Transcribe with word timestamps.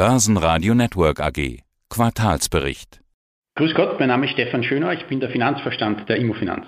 Börsenradio 0.00 0.72
Network 0.72 1.20
AG. 1.20 1.58
Quartalsbericht. 1.90 3.02
Grüß 3.56 3.74
Gott, 3.74 4.00
mein 4.00 4.08
Name 4.08 4.24
ist 4.24 4.32
Stefan 4.32 4.64
Schöner, 4.64 4.94
ich 4.94 5.04
bin 5.08 5.20
der 5.20 5.28
Finanzverstand 5.28 6.08
der 6.08 6.16
Immofinanz. 6.16 6.64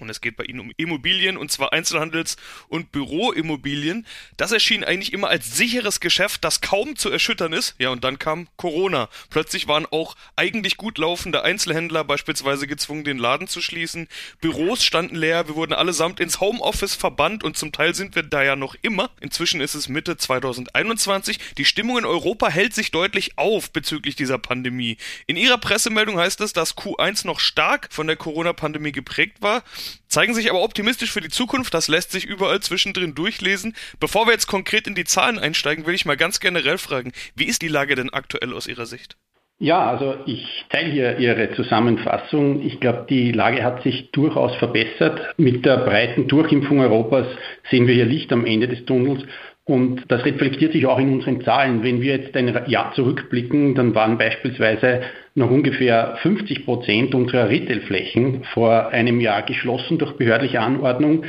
Und 0.00 0.10
es 0.10 0.20
geht 0.20 0.36
bei 0.36 0.44
Ihnen 0.44 0.60
um 0.60 0.72
Immobilien 0.76 1.36
und 1.36 1.50
zwar 1.50 1.72
Einzelhandels- 1.72 2.36
und 2.68 2.92
Büroimmobilien. 2.92 4.06
Das 4.36 4.52
erschien 4.52 4.84
eigentlich 4.84 5.12
immer 5.12 5.28
als 5.28 5.56
sicheres 5.56 6.00
Geschäft, 6.00 6.44
das 6.44 6.60
kaum 6.60 6.96
zu 6.96 7.10
erschüttern 7.10 7.52
ist. 7.52 7.74
Ja, 7.78 7.90
und 7.90 8.04
dann 8.04 8.18
kam 8.18 8.48
Corona. 8.56 9.08
Plötzlich 9.30 9.68
waren 9.68 9.86
auch 9.86 10.16
eigentlich 10.36 10.76
gut 10.76 10.98
laufende 10.98 11.42
Einzelhändler 11.42 12.04
beispielsweise 12.04 12.66
gezwungen, 12.66 13.04
den 13.04 13.18
Laden 13.18 13.48
zu 13.48 13.60
schließen. 13.60 14.08
Büros 14.40 14.84
standen 14.84 15.16
leer, 15.16 15.48
wir 15.48 15.56
wurden 15.56 15.72
allesamt 15.72 16.20
ins 16.20 16.40
Homeoffice 16.40 16.94
verbannt 16.94 17.44
und 17.44 17.56
zum 17.56 17.72
Teil 17.72 17.94
sind 17.94 18.14
wir 18.14 18.22
da 18.22 18.42
ja 18.42 18.56
noch 18.56 18.74
immer. 18.82 19.10
Inzwischen 19.20 19.60
ist 19.60 19.74
es 19.74 19.88
Mitte 19.88 20.16
2021. 20.16 21.38
Die 21.58 21.64
Stimmung 21.64 21.98
in 21.98 22.04
Europa 22.04 22.48
hält 22.48 22.74
sich 22.74 22.90
deutlich 22.90 23.38
auf 23.38 23.70
bezüglich 23.72 24.16
dieser 24.16 24.38
Pandemie. 24.38 24.96
In 25.26 25.36
Ihrer 25.36 25.58
Pressemeldung 25.58 26.18
heißt 26.18 26.40
es, 26.40 26.52
dass 26.52 26.76
Q1 26.76 27.26
noch 27.26 27.40
stark 27.40 27.88
von 27.90 28.06
der 28.06 28.16
Corona-Pandemie 28.16 28.92
geprägt 28.92 29.38
war 29.40 29.62
zeigen 30.08 30.34
sich 30.34 30.50
aber 30.50 30.62
optimistisch 30.62 31.12
für 31.12 31.20
die 31.20 31.28
Zukunft. 31.28 31.74
Das 31.74 31.88
lässt 31.88 32.12
sich 32.12 32.24
überall 32.24 32.60
zwischendrin 32.60 33.14
durchlesen. 33.14 33.74
Bevor 33.98 34.26
wir 34.26 34.32
jetzt 34.32 34.46
konkret 34.46 34.86
in 34.86 34.94
die 34.94 35.04
Zahlen 35.04 35.38
einsteigen, 35.38 35.86
will 35.86 35.94
ich 35.94 36.04
mal 36.04 36.16
ganz 36.16 36.40
generell 36.40 36.78
fragen, 36.78 37.12
wie 37.36 37.46
ist 37.46 37.62
die 37.62 37.68
Lage 37.68 37.94
denn 37.94 38.10
aktuell 38.10 38.52
aus 38.52 38.66
Ihrer 38.66 38.86
Sicht? 38.86 39.16
Ja, 39.62 39.90
also 39.90 40.14
ich 40.24 40.64
teile 40.70 40.90
hier 40.90 41.18
Ihre 41.18 41.52
Zusammenfassung. 41.52 42.62
Ich 42.62 42.80
glaube, 42.80 43.04
die 43.10 43.30
Lage 43.30 43.62
hat 43.62 43.82
sich 43.82 44.10
durchaus 44.10 44.56
verbessert. 44.56 45.20
Mit 45.36 45.66
der 45.66 45.76
breiten 45.78 46.28
Durchimpfung 46.28 46.80
Europas 46.80 47.26
sehen 47.70 47.86
wir 47.86 47.94
hier 47.94 48.06
Licht 48.06 48.32
am 48.32 48.46
Ende 48.46 48.68
des 48.68 48.86
Tunnels. 48.86 49.22
Und 49.64 50.02
das 50.08 50.24
reflektiert 50.24 50.72
sich 50.72 50.86
auch 50.86 50.98
in 50.98 51.12
unseren 51.12 51.44
Zahlen. 51.44 51.82
Wenn 51.82 52.00
wir 52.00 52.16
jetzt 52.16 52.34
ein 52.34 52.68
Jahr 52.68 52.94
zurückblicken, 52.94 53.74
dann 53.74 53.94
waren 53.94 54.16
beispielsweise 54.16 55.02
noch 55.40 55.50
ungefähr 55.50 56.16
50 56.22 56.64
Prozent 56.64 57.14
unserer 57.14 57.48
Retailflächen 57.48 58.44
vor 58.54 58.88
einem 58.88 59.20
Jahr 59.20 59.42
geschlossen 59.42 59.98
durch 59.98 60.12
behördliche 60.12 60.60
Anordnung. 60.60 61.24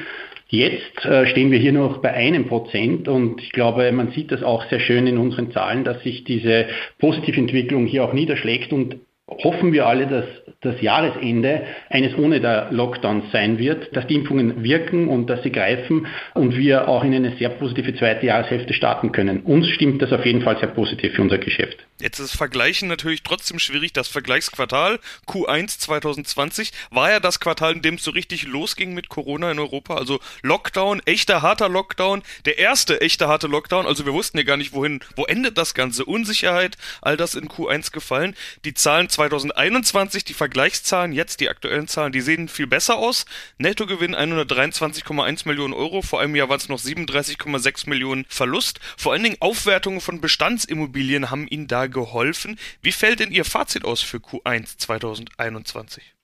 Jetzt 0.48 1.06
äh, 1.06 1.26
stehen 1.28 1.50
wir 1.50 1.60
hier 1.60 1.72
noch 1.72 2.00
bei 2.00 2.14
einem 2.14 2.46
Prozent 2.48 3.08
und 3.08 3.42
ich 3.42 3.54
glaube, 3.54 3.90
man 3.94 4.12
sieht 4.12 4.32
das 4.32 4.44
auch 4.44 4.66
sehr 4.70 4.82
schön 4.82 5.08
in 5.08 5.18
unseren 5.18 5.52
Zahlen, 5.52 5.86
dass 5.86 6.04
sich 6.04 6.26
diese 6.26 6.68
positive 7.00 7.40
Entwicklung 7.40 7.86
hier 7.86 8.04
auch 8.04 8.14
niederschlägt 8.14 8.74
und 8.74 8.98
hoffen 9.44 9.74
wir 9.74 9.88
alle, 9.88 10.08
dass 10.08 10.26
das 10.62 10.82
Jahresende 10.82 11.64
eines 11.90 12.16
ohne 12.18 12.40
der 12.40 12.72
Lockdowns 12.72 13.32
sein 13.32 13.58
wird, 13.58 13.96
dass 13.96 14.06
die 14.08 14.16
Impfungen 14.16 14.64
wirken 14.64 15.08
und 15.08 15.28
dass 15.28 15.42
sie 15.44 15.52
greifen 15.52 16.08
und 16.34 16.56
wir 16.56 16.88
auch 16.88 17.04
in 17.04 17.14
eine 17.14 17.36
sehr 17.38 17.50
positive 17.50 17.96
zweite 17.96 18.28
Jahreshälfte 18.28 18.74
starten 18.74 19.12
können. 19.12 19.42
Uns 19.42 19.68
stimmt 19.70 20.02
das 20.02 20.12
auf 20.12 20.26
jeden 20.26 20.42
Fall 20.42 20.58
sehr 20.60 20.70
positiv 20.70 21.14
für 21.14 21.22
unser 21.22 21.38
Geschäft. 21.38 21.78
Jetzt 22.00 22.20
ist 22.20 22.36
Vergleichen 22.36 22.88
natürlich 22.88 23.24
trotzdem 23.24 23.60
schwierig. 23.60 23.94
Das 23.94 24.08
Vergleichsquartal 24.08 25.00
Q1 25.28 25.80
2020 25.80 26.72
war 26.90 27.12
ja 27.12 27.20
das 27.20 27.40
Quartal, 27.40 27.74
in 27.74 27.82
dem 27.82 27.96
es 27.96 28.04
so 28.04 28.12
richtig 28.12 28.48
losging 28.48 28.94
mit 28.94 29.10
Corona 29.10 29.52
in 29.52 29.60
Europa. 29.60 29.96
Also 29.96 30.20
Lockdown, 30.42 31.02
echter 31.06 31.42
harter 31.42 31.70
Lockdown, 31.70 32.24
der 32.46 32.58
erste 32.58 33.02
echte 33.02 33.28
harte 33.28 33.48
Lockdown. 33.48 33.86
Also 33.86 34.06
wir 34.06 34.14
wussten 34.14 34.38
ja 34.38 34.44
gar 34.44 34.58
nicht, 34.58 34.74
wohin, 34.74 35.02
wo 35.16 35.26
endet 35.26 35.58
das 35.58 35.74
Ganze. 35.74 36.06
Unsicherheit, 36.06 36.78
all 37.02 37.18
das 37.18 37.36
in 37.36 37.48
Q1 37.48 37.92
gefallen. 37.92 38.36
Die 38.66 38.74
Zahlen 38.74 39.10
2021, 39.30 40.24
die 40.24 40.34
Vergleichszahlen, 40.34 41.14
jetzt 41.14 41.42
die 41.42 41.50
aktuellen 41.50 41.88
Zahlen, 41.88 42.12
die 42.12 42.22
sehen 42.22 42.48
viel 42.48 42.66
besser 42.66 42.98
aus. 42.98 43.26
Nettogewinn 43.60 44.16
123,1 44.16 45.48
Millionen 45.48 45.76
Euro. 45.76 46.02
Vor 46.02 46.22
einem 46.22 46.36
Jahr 46.36 46.50
waren 46.50 46.58
es 46.58 46.70
noch 46.70 46.80
37,6 46.80 47.88
Millionen 47.88 48.26
Verlust. 48.30 48.80
Vor 48.98 49.14
allen 49.14 49.22
Dingen 49.22 49.38
Aufwertungen 49.40 50.02
von 50.02 50.22
Bestandsimmobilien 50.22 51.30
haben 51.30 51.48
ihnen 51.48 51.68
da 51.68 51.86
geholfen. 51.86 52.58
Wie 52.82 52.92
fällt 52.92 53.20
denn 53.20 53.32
Ihr 53.32 53.46
Fazit 53.46 53.86
aus 53.86 54.02
für 54.02 54.18
Q1 54.18 54.80
2021? 54.80 56.16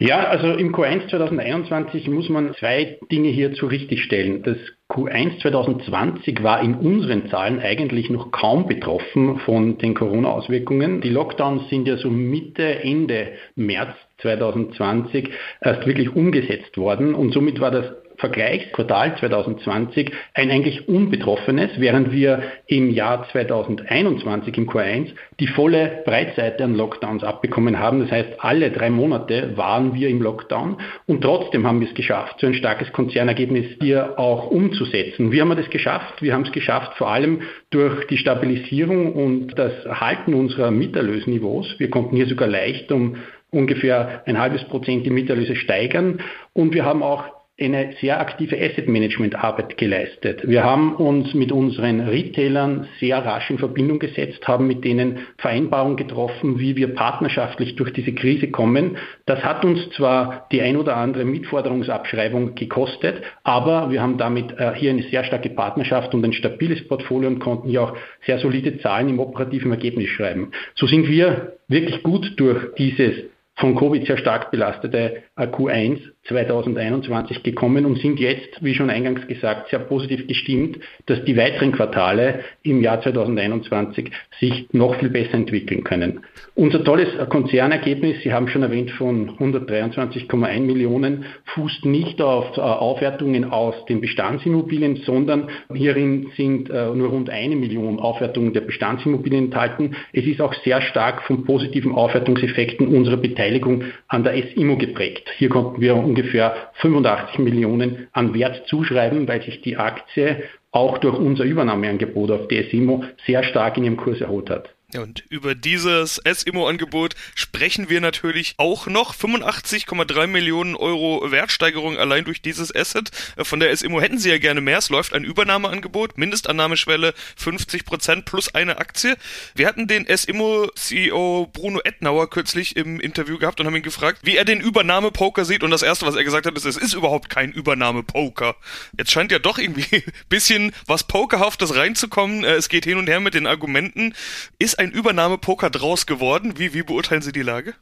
Ja, 0.00 0.28
also 0.28 0.52
im 0.52 0.72
Q1 0.72 1.10
2021 1.10 2.08
muss 2.08 2.28
man 2.28 2.54
zwei 2.54 2.98
Dinge 3.10 3.30
hierzu 3.30 3.66
richtigstellen. 3.66 4.44
Das 4.44 4.56
Q1 4.88 5.42
2020 5.42 6.44
war 6.44 6.62
in 6.62 6.76
unseren 6.76 7.28
Zahlen 7.28 7.58
eigentlich 7.58 8.08
noch 8.08 8.30
kaum 8.30 8.68
betroffen 8.68 9.40
von 9.40 9.76
den 9.78 9.94
Corona-Auswirkungen. 9.94 11.00
Die 11.00 11.08
Lockdowns 11.08 11.68
sind 11.68 11.88
ja 11.88 11.96
so 11.96 12.10
Mitte, 12.10 12.62
Ende 12.84 13.32
März 13.56 13.96
2020 14.18 15.30
erst 15.62 15.84
wirklich 15.84 16.14
umgesetzt 16.14 16.78
worden 16.78 17.16
und 17.16 17.32
somit 17.32 17.60
war 17.60 17.72
das 17.72 17.92
Vergleichsquartal 18.18 19.16
2020 19.16 20.12
ein 20.34 20.50
eigentlich 20.50 20.88
unbetroffenes, 20.88 21.70
während 21.78 22.12
wir 22.12 22.42
im 22.66 22.90
Jahr 22.90 23.28
2021 23.30 24.56
im 24.58 24.68
Q1 24.68 25.10
die 25.40 25.46
volle 25.46 26.02
Breitseite 26.04 26.64
an 26.64 26.74
Lockdowns 26.74 27.22
abbekommen 27.22 27.78
haben. 27.78 28.00
Das 28.00 28.10
heißt, 28.10 28.34
alle 28.40 28.70
drei 28.70 28.90
Monate 28.90 29.56
waren 29.56 29.94
wir 29.94 30.08
im 30.08 30.20
Lockdown 30.20 30.78
und 31.06 31.22
trotzdem 31.22 31.66
haben 31.66 31.80
wir 31.80 31.88
es 31.88 31.94
geschafft, 31.94 32.40
so 32.40 32.46
ein 32.46 32.54
starkes 32.54 32.92
Konzernergebnis 32.92 33.66
hier 33.80 34.18
auch 34.18 34.50
umzusetzen. 34.50 35.30
Wie 35.32 35.40
haben 35.40 35.48
wir 35.48 35.54
das 35.54 35.70
geschafft? 35.70 36.20
Wir 36.20 36.34
haben 36.34 36.42
es 36.42 36.52
geschafft, 36.52 36.96
vor 36.98 37.10
allem 37.10 37.42
durch 37.70 38.06
die 38.08 38.18
Stabilisierung 38.18 39.12
und 39.12 39.58
das 39.58 39.72
Halten 39.86 40.34
unserer 40.34 40.70
Mieterlösniveaus. 40.70 41.76
Wir 41.78 41.90
konnten 41.90 42.16
hier 42.16 42.26
sogar 42.26 42.48
leicht 42.48 42.90
um 42.90 43.16
ungefähr 43.50 44.22
ein 44.26 44.38
halbes 44.38 44.64
Prozent 44.64 45.06
die 45.06 45.10
Mieterlöse 45.10 45.56
steigern 45.56 46.20
und 46.52 46.74
wir 46.74 46.84
haben 46.84 47.02
auch 47.02 47.37
eine 47.60 47.92
sehr 48.00 48.20
aktive 48.20 48.56
Asset 48.56 48.88
Management 48.88 49.34
Arbeit 49.34 49.76
geleistet. 49.76 50.46
Wir 50.46 50.62
haben 50.62 50.94
uns 50.94 51.34
mit 51.34 51.50
unseren 51.50 52.00
Retailern 52.00 52.86
sehr 53.00 53.18
rasch 53.18 53.50
in 53.50 53.58
Verbindung 53.58 53.98
gesetzt, 53.98 54.46
haben 54.46 54.68
mit 54.68 54.84
denen 54.84 55.26
Vereinbarungen 55.38 55.96
getroffen, 55.96 56.60
wie 56.60 56.76
wir 56.76 56.94
partnerschaftlich 56.94 57.74
durch 57.74 57.92
diese 57.92 58.12
Krise 58.12 58.48
kommen. 58.50 58.96
Das 59.26 59.42
hat 59.42 59.64
uns 59.64 59.90
zwar 59.90 60.46
die 60.52 60.62
ein 60.62 60.76
oder 60.76 60.96
andere 60.96 61.24
Mitforderungsabschreibung 61.24 62.54
gekostet, 62.54 63.22
aber 63.42 63.90
wir 63.90 64.02
haben 64.02 64.18
damit 64.18 64.52
äh, 64.56 64.74
hier 64.74 64.90
eine 64.90 65.02
sehr 65.02 65.24
starke 65.24 65.50
Partnerschaft 65.50 66.14
und 66.14 66.24
ein 66.24 66.32
stabiles 66.32 66.86
Portfolio 66.86 67.28
und 67.28 67.40
konnten 67.40 67.68
hier 67.68 67.82
auch 67.82 67.96
sehr 68.24 68.38
solide 68.38 68.78
Zahlen 68.78 69.08
im 69.08 69.18
operativen 69.18 69.72
Ergebnis 69.72 70.10
schreiben. 70.10 70.52
So 70.76 70.86
sind 70.86 71.08
wir 71.08 71.54
wirklich 71.66 72.04
gut 72.04 72.34
durch 72.36 72.72
dieses 72.76 73.14
von 73.58 73.74
Covid 73.74 74.06
sehr 74.06 74.18
stark 74.18 74.52
belastete 74.52 75.24
Q1 75.36 75.98
2021 76.28 77.42
gekommen 77.42 77.86
und 77.86 77.98
sind 77.98 78.20
jetzt, 78.20 78.62
wie 78.62 78.74
schon 78.74 78.90
eingangs 78.90 79.26
gesagt, 79.26 79.70
sehr 79.70 79.78
positiv 79.80 80.26
gestimmt, 80.26 80.78
dass 81.06 81.24
die 81.24 81.36
weiteren 81.36 81.72
Quartale 81.72 82.40
im 82.62 82.82
Jahr 82.82 83.00
2021 83.00 84.10
sich 84.38 84.66
noch 84.72 84.94
viel 84.96 85.10
besser 85.10 85.34
entwickeln 85.34 85.84
können. 85.84 86.20
Unser 86.54 86.84
tolles 86.84 87.08
Konzernergebnis, 87.28 88.22
Sie 88.22 88.32
haben 88.32 88.48
schon 88.48 88.62
erwähnt, 88.62 88.90
von 88.92 89.30
123,1 89.38 90.60
Millionen, 90.60 91.24
fußt 91.54 91.84
nicht 91.84 92.20
auf 92.20 92.56
äh, 92.56 92.60
Aufwertungen 92.60 93.44
aus 93.44 93.74
den 93.86 94.00
Bestandsimmobilien, 94.00 94.96
sondern 94.96 95.48
hierin 95.72 96.30
sind 96.36 96.70
äh, 96.70 96.90
nur 96.94 97.08
rund 97.08 97.30
eine 97.30 97.56
Million 97.56 97.98
Aufwertungen 97.98 98.52
der 98.52 98.60
Bestandsimmobilien 98.62 99.46
enthalten. 99.46 99.96
Es 100.12 100.26
ist 100.26 100.40
auch 100.40 100.54
sehr 100.64 100.80
stark 100.82 101.22
von 101.22 101.44
positiven 101.44 101.92
Aufwertungseffekten 101.92 102.88
unserer 102.88 103.16
Beteiligung 103.16 103.84
an 104.08 104.24
der 104.24 104.36
S-Immo 104.36 104.76
geprägt. 104.76 105.28
Hier 105.36 105.48
konnten 105.48 105.80
wir 105.80 105.96
ungefähr 106.18 106.70
85 106.74 107.38
Millionen 107.38 108.08
an 108.12 108.34
Wert 108.34 108.66
zuschreiben, 108.66 109.28
weil 109.28 109.42
sich 109.42 109.60
die 109.60 109.76
Aktie 109.76 110.42
auch 110.72 110.98
durch 110.98 111.16
unser 111.16 111.44
Übernahmeangebot 111.44 112.30
auf 112.30 112.48
DSIMO 112.48 113.04
sehr 113.26 113.42
stark 113.44 113.76
in 113.78 113.84
ihrem 113.84 113.96
Kurs 113.96 114.20
erholt 114.20 114.50
hat. 114.50 114.74
Und 114.96 115.22
über 115.28 115.54
dieses 115.54 116.18
SIMO-Angebot 116.24 117.14
sprechen 117.34 117.90
wir 117.90 118.00
natürlich 118.00 118.54
auch 118.56 118.86
noch. 118.86 119.14
85,3 119.14 120.26
Millionen 120.26 120.76
Euro 120.76 121.30
Wertsteigerung 121.30 121.98
allein 121.98 122.24
durch 122.24 122.40
dieses 122.40 122.74
Asset. 122.74 123.10
Von 123.36 123.60
der 123.60 123.76
SIMO 123.76 124.00
hätten 124.00 124.16
Sie 124.16 124.30
ja 124.30 124.38
gerne 124.38 124.62
mehr. 124.62 124.78
Es 124.78 124.88
läuft 124.88 125.12
ein 125.12 125.24
Übernahmeangebot, 125.24 126.16
Mindestannahmeschwelle 126.16 127.12
50 127.36 127.84
Prozent 127.84 128.24
plus 128.24 128.54
eine 128.54 128.78
Aktie. 128.78 129.18
Wir 129.54 129.66
hatten 129.66 129.88
den 129.88 130.06
SIMO-CEO 130.06 131.50
Bruno 131.52 131.80
Ettnauer 131.84 132.30
kürzlich 132.30 132.74
im 132.76 132.98
Interview 132.98 133.36
gehabt 133.36 133.60
und 133.60 133.66
haben 133.66 133.76
ihn 133.76 133.82
gefragt, 133.82 134.20
wie 134.22 134.38
er 134.38 134.46
den 134.46 134.62
Übernahmepoker 134.62 135.44
sieht. 135.44 135.62
Und 135.62 135.70
das 135.70 135.82
Erste, 135.82 136.06
was 136.06 136.14
er 136.14 136.24
gesagt 136.24 136.46
hat, 136.46 136.56
ist, 136.56 136.64
es 136.64 136.78
ist 136.78 136.94
überhaupt 136.94 137.28
kein 137.28 137.52
Übernahmepoker. 137.52 138.56
Jetzt 138.96 139.10
scheint 139.10 139.32
ja 139.32 139.38
doch 139.38 139.58
irgendwie 139.58 139.96
ein 139.96 140.12
bisschen 140.30 140.72
was 140.86 141.04
Pokerhaftes 141.04 141.76
reinzukommen. 141.76 142.42
Es 142.44 142.70
geht 142.70 142.86
hin 142.86 142.96
und 142.96 143.06
her 143.06 143.20
mit 143.20 143.34
den 143.34 143.46
Argumenten. 143.46 144.14
Ist 144.58 144.77
ein 144.78 144.90
Übernahmepoker 144.90 145.70
draus 145.70 146.06
geworden? 146.06 146.54
Wie, 146.56 146.74
wie 146.74 146.82
beurteilen 146.82 147.22
Sie 147.22 147.32
die 147.32 147.42
Lage? 147.42 147.74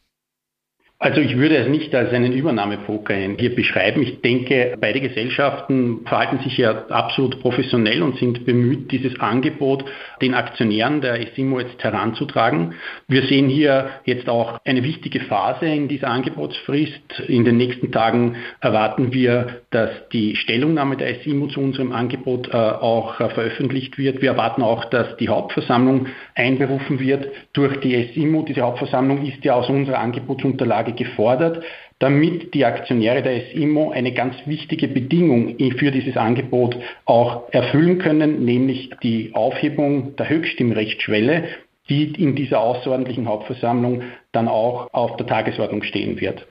Also 0.98 1.20
ich 1.20 1.36
würde 1.36 1.58
es 1.58 1.68
nicht 1.68 1.94
als 1.94 2.10
einen 2.14 2.32
Übernahmepoker 2.32 3.14
hier 3.14 3.54
beschreiben. 3.54 4.02
Ich 4.02 4.22
denke, 4.22 4.78
beide 4.80 5.02
Gesellschaften 5.02 6.06
verhalten 6.06 6.38
sich 6.42 6.56
ja 6.56 6.86
absolut 6.86 7.38
professionell 7.42 8.02
und 8.02 8.16
sind 8.16 8.46
bemüht, 8.46 8.90
dieses 8.90 9.20
Angebot 9.20 9.84
den 10.22 10.32
Aktionären 10.32 11.02
der 11.02 11.20
ESIMO 11.20 11.60
jetzt 11.60 11.84
heranzutragen. 11.84 12.76
Wir 13.08 13.26
sehen 13.26 13.50
hier 13.50 13.90
jetzt 14.06 14.30
auch 14.30 14.58
eine 14.64 14.82
wichtige 14.84 15.20
Phase 15.20 15.66
in 15.66 15.88
dieser 15.88 16.08
Angebotsfrist. 16.08 17.20
In 17.28 17.44
den 17.44 17.58
nächsten 17.58 17.92
Tagen 17.92 18.36
erwarten 18.62 19.12
wir 19.12 19.60
dass 19.76 19.90
die 20.10 20.36
Stellungnahme 20.36 20.96
der 20.96 21.16
SIMO 21.16 21.48
zu 21.48 21.60
unserem 21.60 21.92
Angebot 21.92 22.48
äh, 22.48 22.56
auch 22.56 23.20
äh, 23.20 23.28
veröffentlicht 23.28 23.98
wird. 23.98 24.22
Wir 24.22 24.30
erwarten 24.30 24.62
auch, 24.62 24.86
dass 24.86 25.18
die 25.18 25.28
Hauptversammlung 25.28 26.06
einberufen 26.34 26.98
wird 26.98 27.28
durch 27.52 27.78
die 27.80 28.08
SIMO. 28.14 28.46
Diese 28.48 28.62
Hauptversammlung 28.62 29.26
ist 29.26 29.44
ja 29.44 29.52
aus 29.52 29.68
unserer 29.68 29.98
Angebotsunterlage 29.98 30.92
gefordert 30.92 31.62
damit 31.98 32.52
die 32.52 32.66
Aktionäre 32.66 33.22
der 33.22 33.40
SIMO 33.52 33.90
eine 33.90 34.12
ganz 34.12 34.34
wichtige 34.44 34.86
Bedingung 34.86 35.56
für 35.78 35.90
dieses 35.90 36.18
Angebot 36.18 36.76
auch 37.06 37.50
erfüllen 37.52 37.96
können, 37.98 38.44
nämlich 38.44 38.90
die 39.02 39.30
Aufhebung 39.32 40.14
der 40.16 40.28
Höchststimmrechtsschwelle, 40.28 41.44
die 41.88 42.12
in 42.22 42.36
dieser 42.36 42.60
außerordentlichen 42.60 43.26
Hauptversammlung 43.26 44.02
dann 44.32 44.46
auch 44.46 44.92
auf 44.92 45.16
der 45.16 45.26
Tagesordnung 45.26 45.82
stehen 45.84 46.20
wird. 46.20 46.46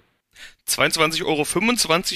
22,25 0.68 1.26
Euro 1.26 1.44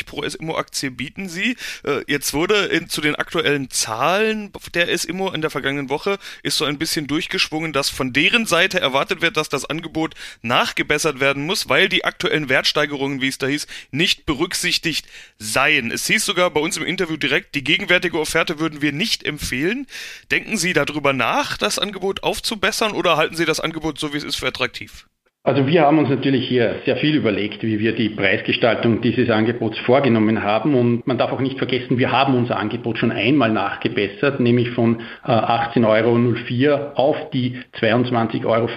pro 0.06 0.28
SIMO-Aktie 0.28 0.92
bieten 0.92 1.30
sie. 1.30 1.56
Äh, 1.84 2.04
jetzt 2.08 2.34
wurde 2.34 2.66
in, 2.66 2.90
zu 2.90 3.02
den 3.02 3.16
aktuellen 3.16 3.70
Zahlen 3.70 4.52
der 4.74 4.98
SIMO 4.98 5.32
in 5.32 5.42
der 5.42 5.50
vergangenen 5.50 5.90
Woche 5.90 6.18
ist 6.44 6.58
so 6.58 6.66
ein 6.66 6.78
bisschen 6.78 7.08
durchgeschwungen, 7.08 7.74
dass 7.74 7.90
von 7.90 8.12
deren 8.12 8.46
Seite 8.46 8.80
erwartet 8.80 9.22
wird, 9.22 9.38
dass 9.38 9.50
das 9.50 9.66
Angebot 9.66 10.16
nachgebessert 10.42 11.20
werden 11.20 11.46
muss, 11.46 11.70
weil 11.70 11.90
die 11.90 12.06
aktuellen 12.06 12.50
Wertsteigerungen, 12.50 13.22
wie 13.22 13.28
es 13.28 13.38
da 13.38 13.48
hieß, 13.48 13.68
nicht 13.92 14.26
berücksichtigt 14.26 15.06
seien. 15.38 15.92
Es 15.92 16.08
hieß 16.08 16.26
sogar 16.26 16.50
bei 16.50 16.60
uns 16.60 16.78
im 16.78 16.86
Interview 16.86 17.18
direkt, 17.18 17.56
die 17.56 17.64
gegenwärtige 17.64 18.20
Offerte 18.20 18.60
würden 18.60 18.82
wir 18.82 18.92
nicht 18.92 19.24
empfehlen. 19.24 19.88
Denken 20.32 20.58
Sie 20.58 20.74
darüber 20.74 21.14
nach, 21.14 21.58
das 21.58 21.80
Angebot 21.80 22.24
aufzubessern 22.24 22.94
oder 22.94 23.18
halten 23.18 23.36
Sie 23.36 23.46
das 23.46 23.60
Angebot 23.60 24.00
so, 24.00 24.14
wie 24.14 24.18
es 24.18 24.24
ist, 24.24 24.38
für 24.38 24.48
attraktiv? 24.48 25.06
Also 25.50 25.66
wir 25.66 25.82
haben 25.82 25.98
uns 25.98 26.10
natürlich 26.10 26.48
hier 26.48 26.76
sehr 26.86 26.96
viel 26.98 27.16
überlegt, 27.16 27.64
wie 27.64 27.80
wir 27.80 27.94
die 27.94 28.10
Preisgestaltung 28.10 29.02
dieses 29.02 29.32
Angebots 29.32 29.80
vorgenommen 29.80 30.44
haben. 30.44 30.76
Und 30.76 31.08
man 31.08 31.18
darf 31.18 31.32
auch 31.32 31.40
nicht 31.40 31.58
vergessen, 31.58 31.98
wir 31.98 32.12
haben 32.12 32.36
unser 32.36 32.60
Angebot 32.60 33.00
schon 33.00 33.12
einmal 33.12 33.52
nachgebessert, 33.52 34.40
nämlich 34.40 34.70
von 34.70 35.02
18,04 35.26 35.88
Euro 35.88 36.92
auf 36.94 37.32
die 37.32 37.58
22,25 37.82 38.46
Euro. 38.46 38.70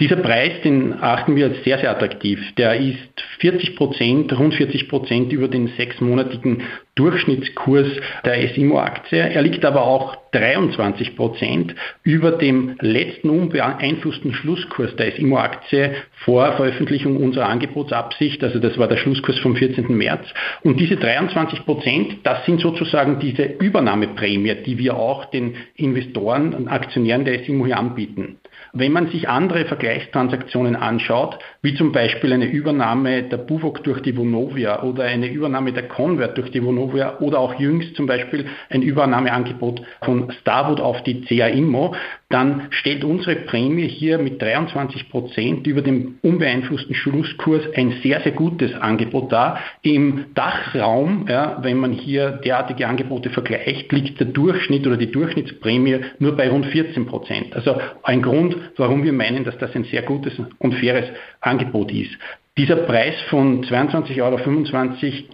Dieser 0.00 0.16
Preis, 0.16 0.62
den 0.64 0.94
achten 0.98 1.36
wir 1.36 1.48
als 1.48 1.62
sehr, 1.62 1.78
sehr 1.78 1.90
attraktiv. 1.90 2.40
Der 2.56 2.80
ist 2.80 2.96
40 3.40 3.76
Prozent, 3.76 4.32
rund 4.38 4.54
40 4.54 4.88
Prozent 4.88 5.30
über 5.30 5.48
den 5.48 5.66
sechsmonatigen 5.76 6.62
Durchschnittskurs 6.94 7.88
der 8.24 8.48
SIMO-Aktie. 8.54 9.18
Er 9.18 9.42
liegt 9.42 9.64
aber 9.64 9.82
auch 9.82 10.16
23 10.30 11.16
Prozent 11.16 11.74
über 12.02 12.32
dem 12.32 12.76
letzten 12.80 13.30
unbeeinflussten 13.30 14.32
Schlusskurs 14.34 14.94
der 14.96 15.12
SIMO-Aktie 15.12 15.94
vor 16.24 16.52
Veröffentlichung 16.52 17.16
unserer 17.16 17.48
Angebotsabsicht. 17.48 18.42
Also 18.44 18.58
das 18.58 18.78
war 18.78 18.88
der 18.88 18.96
Schlusskurs 18.96 19.38
vom 19.40 19.56
14. 19.56 19.96
März. 19.96 20.26
Und 20.62 20.78
diese 20.78 20.96
23 20.96 21.64
Prozent, 21.64 22.18
das 22.24 22.44
sind 22.46 22.60
sozusagen 22.60 23.18
diese 23.18 23.42
Übernahmeprämie, 23.44 24.54
die 24.64 24.78
wir 24.78 24.96
auch 24.96 25.24
den 25.26 25.56
Investoren 25.74 26.54
und 26.54 26.68
Aktionären 26.68 27.24
der 27.24 27.44
SIMO 27.44 27.66
hier 27.66 27.78
anbieten. 27.78 28.38
Wenn 28.76 28.90
man 28.90 29.06
sich 29.06 29.28
andere 29.28 29.66
Vergleichstransaktionen 29.66 30.74
anschaut, 30.74 31.38
wie 31.62 31.76
zum 31.76 31.92
Beispiel 31.92 32.32
eine 32.32 32.46
Übernahme 32.46 33.22
der 33.22 33.36
Buvok 33.36 33.84
durch 33.84 34.02
die 34.02 34.16
Vonovia 34.16 34.82
oder 34.82 35.04
eine 35.04 35.28
Übernahme 35.28 35.72
der 35.72 35.86
Convert 35.86 36.36
durch 36.36 36.50
die 36.50 36.64
Vonovia 36.64 37.20
oder 37.20 37.38
auch 37.38 37.54
jüngst 37.54 37.94
zum 37.94 38.06
Beispiel 38.06 38.46
ein 38.70 38.82
Übernahmeangebot 38.82 39.82
von 40.02 40.32
Starwood 40.40 40.80
auf 40.80 41.04
die 41.04 41.20
CA 41.20 41.46
Immo, 41.46 41.94
dann 42.30 42.68
stellt 42.70 43.04
unsere 43.04 43.36
Prämie 43.36 43.86
hier 43.86 44.18
mit 44.18 44.40
23 44.40 45.08
Prozent 45.08 45.66
über 45.66 45.82
dem 45.82 46.18
unbeeinflussten 46.22 46.94
Schlusskurs 46.94 47.62
ein 47.74 48.00
sehr, 48.02 48.20
sehr 48.20 48.32
gutes 48.32 48.74
Angebot 48.74 49.30
dar. 49.30 49.58
Im 49.82 50.26
Dachraum, 50.34 51.26
ja, 51.28 51.58
wenn 51.62 51.78
man 51.78 51.92
hier 51.92 52.32
derartige 52.44 52.88
Angebote 52.88 53.30
vergleicht, 53.30 53.92
liegt 53.92 54.20
der 54.20 54.28
Durchschnitt 54.28 54.86
oder 54.86 54.96
die 54.96 55.10
Durchschnittsprämie 55.10 56.00
nur 56.18 56.36
bei 56.36 56.48
rund 56.48 56.66
14 56.66 57.06
Prozent. 57.06 57.54
Also 57.54 57.78
ein 58.02 58.22
Grund, 58.22 58.56
warum 58.76 59.04
wir 59.04 59.12
meinen, 59.12 59.44
dass 59.44 59.58
das 59.58 59.74
ein 59.74 59.84
sehr 59.84 60.02
gutes 60.02 60.32
und 60.58 60.74
faires 60.74 61.08
Angebot 61.40 61.92
ist. 61.92 62.16
Dieser 62.56 62.76
Preis 62.76 63.20
von 63.30 63.64
22,25 63.64 64.22
Euro 64.22 64.38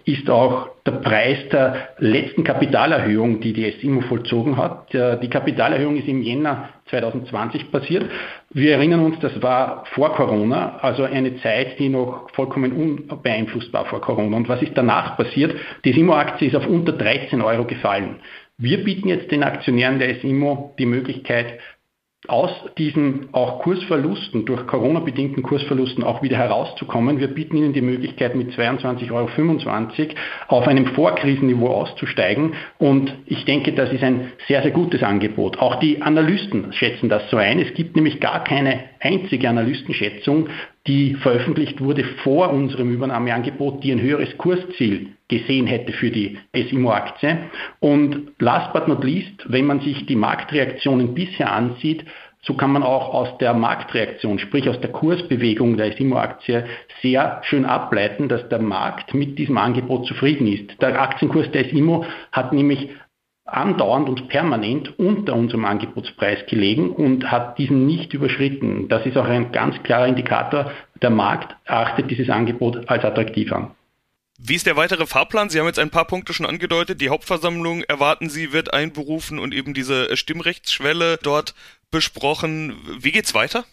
ist 0.06 0.30
auch 0.30 0.70
der 0.86 0.92
Preis 0.92 1.36
der 1.52 1.90
letzten 1.98 2.44
Kapitalerhöhung, 2.44 3.40
die 3.42 3.52
die 3.52 3.70
SIMO 3.72 4.00
vollzogen 4.00 4.56
hat. 4.56 4.90
Die 4.94 5.28
Kapitalerhöhung 5.28 5.98
ist 5.98 6.08
im 6.08 6.22
Jänner 6.22 6.70
2020 6.88 7.70
passiert. 7.70 8.10
Wir 8.54 8.72
erinnern 8.72 9.04
uns, 9.04 9.18
das 9.20 9.42
war 9.42 9.84
vor 9.92 10.14
Corona, 10.14 10.78
also 10.80 11.02
eine 11.02 11.36
Zeit, 11.42 11.78
die 11.78 11.90
noch 11.90 12.30
vollkommen 12.30 12.72
unbeeinflusst 12.72 13.70
war 13.74 13.84
vor 13.84 14.00
Corona. 14.00 14.38
Und 14.38 14.48
was 14.48 14.62
ist 14.62 14.72
danach 14.74 15.18
passiert? 15.18 15.54
Die 15.84 15.92
SIMO-Aktie 15.92 16.48
ist 16.48 16.56
auf 16.56 16.66
unter 16.66 16.92
13 16.92 17.42
Euro 17.42 17.66
gefallen. 17.66 18.16
Wir 18.56 18.82
bieten 18.82 19.08
jetzt 19.08 19.30
den 19.30 19.42
Aktionären 19.42 19.98
der 19.98 20.14
SIMO 20.20 20.74
die 20.78 20.86
Möglichkeit, 20.86 21.58
aus 22.30 22.50
diesen 22.78 23.28
auch 23.32 23.60
Kursverlusten, 23.60 24.44
durch 24.44 24.66
Corona-bedingten 24.66 25.42
Kursverlusten 25.42 26.04
auch 26.04 26.22
wieder 26.22 26.36
herauszukommen. 26.36 27.18
Wir 27.18 27.28
bieten 27.28 27.56
Ihnen 27.56 27.72
die 27.72 27.80
Möglichkeit, 27.80 28.34
mit 28.34 28.52
22,25 28.52 29.10
Euro 29.12 29.28
auf 30.48 30.68
einem 30.68 30.86
Vorkrisenniveau 30.86 31.68
auszusteigen. 31.68 32.54
Und 32.78 33.12
ich 33.26 33.44
denke, 33.44 33.72
das 33.72 33.92
ist 33.92 34.02
ein 34.02 34.32
sehr, 34.46 34.62
sehr 34.62 34.70
gutes 34.70 35.02
Angebot. 35.02 35.58
Auch 35.58 35.76
die 35.80 36.02
Analysten 36.02 36.72
schätzen 36.72 37.08
das 37.08 37.28
so 37.30 37.36
ein. 37.36 37.58
Es 37.58 37.74
gibt 37.74 37.96
nämlich 37.96 38.20
gar 38.20 38.44
keine 38.44 38.80
einzige 39.00 39.48
Analystenschätzung, 39.48 40.48
die 40.90 41.14
veröffentlicht 41.14 41.80
wurde 41.80 42.02
vor 42.24 42.50
unserem 42.50 42.92
Übernahmeangebot, 42.92 43.84
die 43.84 43.92
ein 43.92 44.00
höheres 44.00 44.36
Kursziel 44.38 45.10
gesehen 45.28 45.68
hätte 45.68 45.92
für 45.92 46.10
die 46.10 46.36
SIMO-Aktie. 46.52 47.38
Und 47.78 48.32
last 48.40 48.72
but 48.72 48.88
not 48.88 49.04
least, 49.04 49.44
wenn 49.46 49.66
man 49.66 49.78
sich 49.78 50.04
die 50.06 50.16
Marktreaktionen 50.16 51.14
bisher 51.14 51.52
ansieht, 51.52 52.04
so 52.42 52.54
kann 52.54 52.72
man 52.72 52.82
auch 52.82 53.14
aus 53.14 53.38
der 53.38 53.54
Marktreaktion, 53.54 54.40
sprich 54.40 54.68
aus 54.68 54.80
der 54.80 54.90
Kursbewegung 54.90 55.76
der 55.76 55.92
SIMO-Aktie, 55.92 56.64
sehr 57.02 57.40
schön 57.44 57.66
ableiten, 57.66 58.28
dass 58.28 58.48
der 58.48 58.60
Markt 58.60 59.14
mit 59.14 59.38
diesem 59.38 59.58
Angebot 59.58 60.06
zufrieden 60.06 60.48
ist. 60.48 60.82
Der 60.82 61.00
Aktienkurs 61.00 61.52
der 61.52 61.66
SIMO 61.66 62.04
hat 62.32 62.52
nämlich 62.52 62.88
andauernd 63.44 64.08
und 64.08 64.28
permanent 64.28 64.98
unter 64.98 65.34
unserem 65.34 65.64
Angebotspreis 65.64 66.46
gelegen 66.48 66.90
und 66.90 67.30
hat 67.30 67.58
diesen 67.58 67.86
nicht 67.86 68.14
überschritten. 68.14 68.88
Das 68.88 69.06
ist 69.06 69.16
auch 69.16 69.24
ein 69.24 69.52
ganz 69.52 69.82
klarer 69.82 70.06
Indikator, 70.06 70.70
der 71.02 71.10
Markt 71.10 71.56
achtet 71.66 72.10
dieses 72.10 72.30
Angebot 72.30 72.88
als 72.88 73.04
attraktiv 73.04 73.52
an. 73.52 73.72
Wie 74.42 74.54
ist 74.54 74.66
der 74.66 74.76
weitere 74.76 75.06
Fahrplan? 75.06 75.50
Sie 75.50 75.58
haben 75.58 75.66
jetzt 75.66 75.78
ein 75.78 75.90
paar 75.90 76.06
Punkte 76.06 76.32
schon 76.32 76.46
angedeutet. 76.46 77.00
Die 77.00 77.10
Hauptversammlung 77.10 77.82
erwarten 77.82 78.30
Sie 78.30 78.52
wird 78.52 78.72
einberufen 78.72 79.38
und 79.38 79.52
eben 79.52 79.74
diese 79.74 80.16
Stimmrechtsschwelle 80.16 81.18
dort 81.22 81.54
besprochen. 81.90 82.74
Wie 83.00 83.12
geht's 83.12 83.34
weiter? 83.34 83.64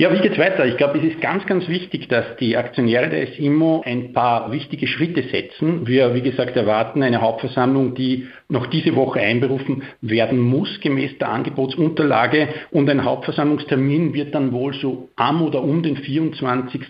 Ja, 0.00 0.10
wie 0.14 0.20
geht's 0.20 0.38
weiter? 0.38 0.64
Ich 0.64 0.78
glaube, 0.78 0.96
es 0.96 1.04
ist 1.04 1.20
ganz, 1.20 1.44
ganz 1.44 1.68
wichtig, 1.68 2.08
dass 2.08 2.24
die 2.38 2.56
Aktionäre 2.56 3.10
der 3.10 3.26
SIMO 3.34 3.82
ein 3.84 4.14
paar 4.14 4.50
wichtige 4.50 4.86
Schritte 4.86 5.24
setzen. 5.24 5.86
Wir, 5.86 6.14
wie 6.14 6.22
gesagt, 6.22 6.56
erwarten 6.56 7.02
eine 7.02 7.20
Hauptversammlung, 7.20 7.94
die 7.94 8.26
noch 8.48 8.64
diese 8.68 8.96
Woche 8.96 9.20
einberufen 9.20 9.82
werden 10.00 10.38
muss, 10.38 10.80
gemäß 10.80 11.18
der 11.18 11.28
Angebotsunterlage. 11.28 12.48
Und 12.70 12.88
ein 12.88 13.04
Hauptversammlungstermin 13.04 14.14
wird 14.14 14.34
dann 14.34 14.52
wohl 14.52 14.72
so 14.72 15.10
am 15.16 15.42
oder 15.42 15.62
um 15.62 15.82
den 15.82 15.98
24. 15.98 16.80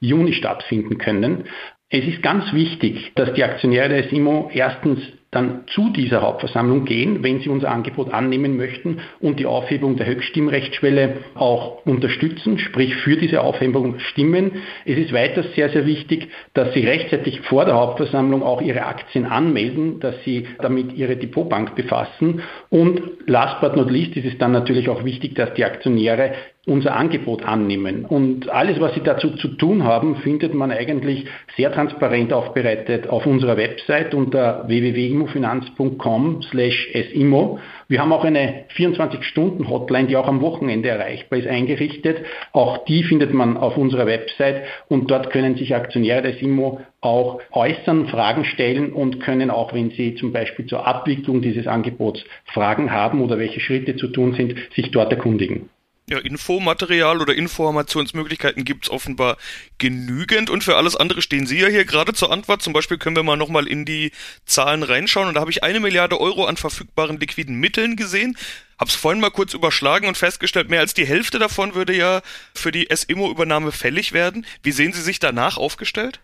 Juni 0.00 0.34
stattfinden 0.34 0.98
können. 0.98 1.44
Es 1.90 2.04
ist 2.04 2.22
ganz 2.22 2.52
wichtig, 2.52 3.12
dass 3.14 3.32
die 3.32 3.44
Aktionäre 3.44 3.88
der 3.88 4.04
SIMO 4.10 4.50
erstens 4.52 5.00
dann 5.30 5.64
zu 5.68 5.90
dieser 5.90 6.22
Hauptversammlung 6.22 6.86
gehen, 6.86 7.22
wenn 7.22 7.40
sie 7.40 7.50
unser 7.50 7.70
Angebot 7.70 8.12
annehmen 8.12 8.56
möchten 8.56 9.00
und 9.20 9.38
die 9.38 9.46
Aufhebung 9.46 9.96
der 9.96 10.06
Höchststimmrechtsschwelle 10.06 11.18
auch 11.34 11.84
unterstützen, 11.86 12.58
sprich 12.58 12.94
für 12.96 13.16
diese 13.16 13.42
Aufhebung 13.42 13.98
stimmen. 13.98 14.52
Es 14.86 14.96
ist 14.96 15.12
weiter 15.12 15.42
sehr, 15.54 15.68
sehr 15.68 15.84
wichtig, 15.86 16.28
dass 16.54 16.72
sie 16.72 16.86
rechtzeitig 16.86 17.42
vor 17.42 17.66
der 17.66 17.74
Hauptversammlung 17.74 18.42
auch 18.42 18.62
ihre 18.62 18.86
Aktien 18.86 19.26
anmelden, 19.26 20.00
dass 20.00 20.14
sie 20.24 20.46
damit 20.60 20.94
ihre 20.94 21.16
Depotbank 21.16 21.74
befassen. 21.74 22.42
Und 22.70 23.00
last 23.26 23.60
but 23.60 23.76
not 23.76 23.90
least 23.90 24.16
ist 24.16 24.26
es 24.26 24.38
dann 24.38 24.52
natürlich 24.52 24.88
auch 24.88 25.04
wichtig, 25.04 25.34
dass 25.34 25.52
die 25.54 25.64
Aktionäre 25.64 26.32
unser 26.68 26.96
Angebot 26.96 27.44
annehmen. 27.44 28.04
Und 28.04 28.48
alles, 28.50 28.80
was 28.80 28.94
Sie 28.94 29.00
dazu 29.02 29.30
zu 29.30 29.48
tun 29.48 29.84
haben, 29.84 30.16
findet 30.16 30.54
man 30.54 30.70
eigentlich 30.70 31.26
sehr 31.56 31.72
transparent 31.72 32.32
aufbereitet 32.32 33.08
auf 33.08 33.26
unserer 33.26 33.56
Website 33.56 34.14
unter 34.14 34.68
www.immofinanz.com 34.68 36.42
slash 36.42 36.88
simo. 37.12 37.58
Wir 37.88 38.02
haben 38.02 38.12
auch 38.12 38.24
eine 38.24 38.66
24-Stunden-Hotline, 38.76 40.08
die 40.08 40.16
auch 40.16 40.28
am 40.28 40.42
Wochenende 40.42 40.90
erreichbar 40.90 41.38
ist, 41.38 41.48
eingerichtet. 41.48 42.18
Auch 42.52 42.84
die 42.84 43.02
findet 43.02 43.32
man 43.32 43.56
auf 43.56 43.78
unserer 43.78 44.06
Website 44.06 44.62
und 44.88 45.10
dort 45.10 45.30
können 45.30 45.56
sich 45.56 45.74
Aktionäre 45.74 46.22
des 46.22 46.42
IMO 46.42 46.80
auch 47.00 47.40
äußern, 47.52 48.08
Fragen 48.08 48.44
stellen 48.44 48.92
und 48.92 49.20
können 49.20 49.50
auch, 49.50 49.72
wenn 49.72 49.90
sie 49.90 50.16
zum 50.16 50.32
Beispiel 50.32 50.66
zur 50.66 50.86
Abwicklung 50.86 51.40
dieses 51.40 51.66
Angebots 51.66 52.24
Fragen 52.44 52.92
haben 52.92 53.22
oder 53.22 53.38
welche 53.38 53.60
Schritte 53.60 53.96
zu 53.96 54.08
tun 54.08 54.34
sind, 54.34 54.54
sich 54.74 54.90
dort 54.90 55.12
erkundigen. 55.12 55.70
Ja, 56.10 56.18
Infomaterial 56.18 57.20
oder 57.20 57.34
Informationsmöglichkeiten 57.34 58.64
gibt 58.64 58.86
es 58.86 58.90
offenbar 58.90 59.36
genügend 59.76 60.48
und 60.48 60.64
für 60.64 60.76
alles 60.76 60.96
andere 60.96 61.20
stehen 61.20 61.46
Sie 61.46 61.58
ja 61.58 61.68
hier 61.68 61.84
gerade 61.84 62.14
zur 62.14 62.32
Antwort. 62.32 62.62
Zum 62.62 62.72
Beispiel 62.72 62.96
können 62.96 63.14
wir 63.14 63.22
mal 63.22 63.36
nochmal 63.36 63.66
in 63.66 63.84
die 63.84 64.12
Zahlen 64.46 64.82
reinschauen 64.82 65.28
und 65.28 65.34
da 65.34 65.40
habe 65.40 65.50
ich 65.50 65.62
eine 65.62 65.80
Milliarde 65.80 66.18
Euro 66.18 66.46
an 66.46 66.56
verfügbaren 66.56 67.20
liquiden 67.20 67.56
Mitteln 67.56 67.96
gesehen. 67.96 68.38
Hab's 68.78 68.94
vorhin 68.94 69.20
mal 69.20 69.30
kurz 69.30 69.52
überschlagen 69.52 70.08
und 70.08 70.16
festgestellt, 70.16 70.70
mehr 70.70 70.80
als 70.80 70.94
die 70.94 71.06
Hälfte 71.06 71.38
davon 71.38 71.74
würde 71.74 71.94
ja 71.94 72.22
für 72.54 72.72
die 72.72 72.88
SIMO-Übernahme 72.90 73.70
fällig 73.70 74.12
werden. 74.12 74.46
Wie 74.62 74.72
sehen 74.72 74.94
Sie 74.94 75.02
sich 75.02 75.18
danach 75.18 75.58
aufgestellt? 75.58 76.20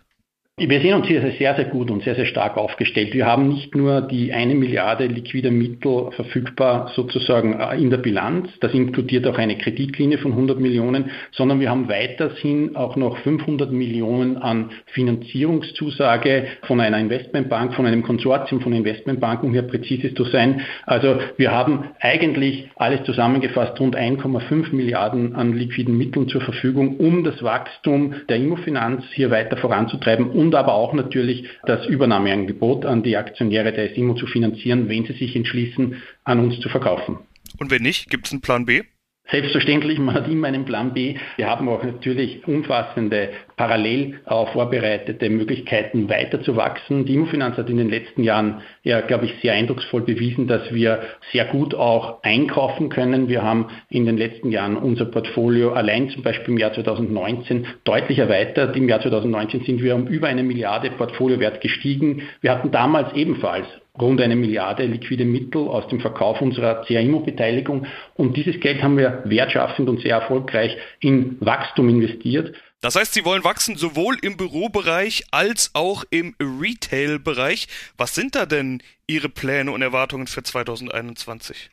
Wir 0.57 0.79
sehen 0.79 0.93
uns 0.93 1.07
hier 1.07 1.19
sehr, 1.37 1.53
sehr 1.53 1.65
gut 1.65 1.91
und 1.91 2.03
sehr, 2.03 2.15
sehr 2.15 2.27
stark 2.27 2.55
aufgestellt. 2.55 3.13
Wir 3.13 3.25
haben 3.25 3.49
nicht 3.49 3.75
nur 3.75 3.99
die 3.99 4.31
eine 4.31 4.55
Milliarde 4.55 5.05
liquider 5.05 5.51
Mittel 5.51 6.11
verfügbar 6.11 6.93
sozusagen 6.95 7.59
äh, 7.59 7.75
in 7.75 7.89
der 7.89 7.97
Bilanz, 7.97 8.47
das 8.61 8.73
inkludiert 8.73 9.27
auch 9.27 9.37
eine 9.37 9.57
Kreditlinie 9.57 10.17
von 10.17 10.31
100 10.31 10.57
Millionen, 10.57 11.11
sondern 11.33 11.59
wir 11.59 11.69
haben 11.69 11.89
weiterhin 11.89 12.77
auch 12.77 12.95
noch 12.95 13.17
500 13.17 13.69
Millionen 13.69 14.37
an 14.37 14.71
Finanzierungszusage 14.85 16.45
von 16.61 16.79
einer 16.79 16.99
Investmentbank, 16.99 17.73
von 17.73 17.85
einem 17.85 18.03
Konsortium 18.03 18.61
von 18.61 18.71
Investmentbanken, 18.71 19.49
um 19.49 19.51
hier 19.53 19.63
präzise 19.63 20.13
zu 20.13 20.23
sein. 20.23 20.61
Also 20.85 21.17
wir 21.35 21.51
haben 21.51 21.89
eigentlich 21.99 22.69
alles 22.77 23.03
zusammengefasst 23.03 23.77
rund 23.81 23.97
1,5 23.97 24.73
Milliarden 24.73 25.35
an 25.35 25.51
liquiden 25.51 25.97
Mitteln 25.97 26.29
zur 26.29 26.39
Verfügung, 26.39 26.95
um 26.95 27.25
das 27.25 27.43
Wachstum 27.43 28.13
der 28.29 28.37
Immofinanz 28.37 29.03
hier 29.11 29.31
weiter 29.31 29.57
voranzutreiben 29.57 30.44
und 30.45 30.55
aber 30.55 30.73
auch 30.73 30.93
natürlich 30.93 31.47
das 31.65 31.85
Übernahmeangebot 31.85 32.85
an 32.85 33.03
die 33.03 33.17
Aktionäre 33.17 33.73
der 33.73 33.93
SIMO 33.93 34.15
zu 34.15 34.27
finanzieren, 34.27 34.89
wenn 34.89 35.05
sie 35.05 35.13
sich 35.13 35.35
entschließen, 35.35 36.01
an 36.23 36.39
uns 36.39 36.59
zu 36.59 36.69
verkaufen. 36.69 37.19
Und 37.57 37.71
wenn 37.71 37.81
nicht, 37.83 38.09
gibt 38.09 38.27
es 38.27 38.31
einen 38.31 38.41
Plan 38.41 38.65
B? 38.65 38.83
Selbstverständlich, 39.31 39.97
man 39.97 40.13
hat 40.13 40.27
immer 40.27 40.47
einen 40.47 40.65
Plan 40.65 40.93
B. 40.93 41.15
Wir 41.35 41.49
haben 41.49 41.67
auch 41.67 41.83
natürlich 41.83 42.47
umfassende, 42.47 43.29
parallel 43.57 44.19
auch 44.25 44.53
vorbereitete 44.53 45.31
Möglichkeiten 45.31 46.09
weiter 46.09 46.43
zu 46.43 46.55
wachsen. 46.55 47.05
Die 47.05 47.15
Immofinanz 47.15 47.57
hat 47.57 47.67
in 47.71 47.77
den 47.77 47.89
letzten 47.89 48.23
Jahren 48.23 48.61
ja, 48.83 49.01
glaube 49.01 49.25
ich, 49.25 49.33
sehr 49.41 49.53
eindrucksvoll 49.53 50.01
bewiesen, 50.01 50.47
dass 50.47 50.71
wir 50.71 51.01
sehr 51.31 51.45
gut 51.45 51.73
auch 51.73 52.21
einkaufen 52.21 52.89
können. 52.89 53.27
Wir 53.27 53.41
haben 53.41 53.69
in 53.89 54.05
den 54.05 54.17
letzten 54.17 54.51
Jahren 54.51 54.77
unser 54.77 55.05
Portfolio 55.05 55.73
allein 55.73 56.09
zum 56.11 56.21
Beispiel 56.21 56.53
im 56.53 56.59
Jahr 56.59 56.73
2019 56.73 57.65
deutlich 57.83 58.19
erweitert. 58.19 58.75
Im 58.75 58.87
Jahr 58.87 59.01
2019 59.01 59.63
sind 59.63 59.81
wir 59.81 59.95
um 59.95 60.05
über 60.05 60.27
eine 60.27 60.43
Milliarde 60.43 60.91
Portfoliowert 60.91 61.61
gestiegen. 61.61 62.21
Wir 62.41 62.51
hatten 62.51 62.69
damals 62.69 63.11
ebenfalls 63.13 63.65
rund 63.99 64.21
eine 64.21 64.35
Milliarde 64.35 64.85
liquide 64.85 65.25
Mittel 65.25 65.67
aus 65.67 65.87
dem 65.87 65.99
Verkauf 65.99 66.41
unserer 66.41 66.83
CAIMO-Beteiligung. 66.85 67.85
Und 68.15 68.37
dieses 68.37 68.59
Geld 68.59 68.83
haben 68.83 68.97
wir 68.97 69.21
wertschaffend 69.25 69.89
und 69.89 70.01
sehr 70.01 70.15
erfolgreich 70.15 70.77
in 70.99 71.37
Wachstum 71.39 71.89
investiert. 71.89 72.55
Das 72.81 72.95
heißt, 72.95 73.13
Sie 73.13 73.25
wollen 73.25 73.43
wachsen 73.43 73.77
sowohl 73.77 74.17
im 74.21 74.37
Bürobereich 74.37 75.23
als 75.31 75.71
auch 75.73 76.03
im 76.11 76.35
Retail-Bereich. 76.39 77.67
Was 77.97 78.13
sind 78.13 78.35
da 78.35 78.45
denn 78.45 78.83
Ihre 79.07 79.29
Pläne 79.29 79.71
und 79.71 79.81
Erwartungen 79.81 80.27
für 80.27 80.43
2021? 80.43 81.71